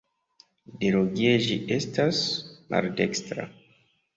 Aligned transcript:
Ideologie 0.87 1.35
ĝi 1.49 1.59
estas 1.77 2.23
maldekstra. 2.73 3.47